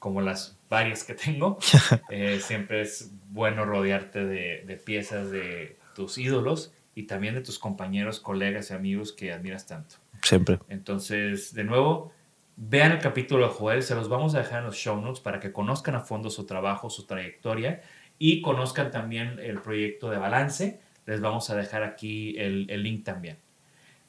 como 0.00 0.20
las 0.22 0.58
varias 0.68 1.04
que 1.04 1.14
tengo. 1.14 1.58
Eh, 2.10 2.40
siempre 2.40 2.80
es 2.82 3.10
bueno 3.30 3.64
rodearte 3.64 4.24
de, 4.24 4.64
de 4.66 4.76
piezas 4.76 5.30
de 5.30 5.76
tus 5.94 6.18
ídolos 6.18 6.72
y 6.96 7.02
también 7.02 7.34
de 7.34 7.42
tus 7.42 7.58
compañeros, 7.58 8.18
colegas 8.20 8.70
y 8.70 8.74
amigos 8.74 9.12
que 9.12 9.30
admiras 9.30 9.66
tanto. 9.66 9.96
Siempre. 10.22 10.58
Entonces, 10.68 11.52
de 11.52 11.62
nuevo, 11.62 12.10
vean 12.56 12.90
el 12.92 12.98
capítulo 12.98 13.46
de 13.46 13.52
Joel, 13.52 13.82
se 13.82 13.94
los 13.94 14.08
vamos 14.08 14.34
a 14.34 14.38
dejar 14.38 14.60
en 14.60 14.64
los 14.64 14.76
show 14.76 14.98
notes 14.98 15.20
para 15.20 15.38
que 15.38 15.52
conozcan 15.52 15.94
a 15.94 16.00
fondo 16.00 16.30
su 16.30 16.46
trabajo, 16.46 16.88
su 16.88 17.04
trayectoria 17.06 17.82
y 18.18 18.40
conozcan 18.40 18.90
también 18.90 19.38
el 19.38 19.60
proyecto 19.60 20.08
de 20.08 20.16
Balance. 20.16 20.80
Les 21.04 21.20
vamos 21.20 21.50
a 21.50 21.54
dejar 21.54 21.82
aquí 21.82 22.34
el, 22.38 22.66
el 22.70 22.82
link 22.82 23.04
también. 23.04 23.36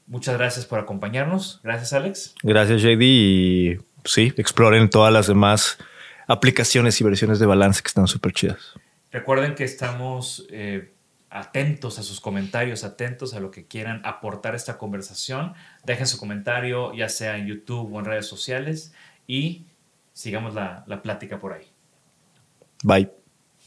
Muchas 0.07 0.37
gracias 0.37 0.65
por 0.65 0.79
acompañarnos. 0.79 1.59
Gracias, 1.63 1.91
Alex. 1.91 2.35
Gracias, 2.41 2.81
JD. 2.81 3.01
Y 3.01 3.77
sí, 4.05 4.33
exploren 4.37 4.89
todas 4.89 5.11
las 5.11 5.27
demás 5.27 5.77
aplicaciones 6.25 7.01
y 7.01 7.03
versiones 7.03 7.39
de 7.39 7.45
balance 7.45 7.81
que 7.83 7.89
están 7.89 8.07
súper 8.07 8.31
chidas. 8.31 8.75
Recuerden 9.11 9.55
que 9.55 9.65
estamos 9.65 10.47
eh, 10.51 10.93
atentos 11.29 11.99
a 11.99 12.03
sus 12.03 12.21
comentarios, 12.21 12.83
atentos 12.83 13.33
a 13.33 13.39
lo 13.39 13.51
que 13.51 13.65
quieran 13.65 14.01
aportar 14.05 14.55
esta 14.55 14.77
conversación. 14.77 15.53
Dejen 15.83 16.07
su 16.07 16.17
comentario, 16.17 16.93
ya 16.93 17.09
sea 17.09 17.37
en 17.37 17.47
YouTube 17.47 17.93
o 17.93 17.99
en 17.99 18.05
redes 18.05 18.25
sociales, 18.25 18.93
y 19.27 19.65
sigamos 20.13 20.53
la, 20.53 20.83
la 20.87 21.01
plática 21.01 21.39
por 21.39 21.53
ahí. 21.53 21.67
Bye. 22.83 23.26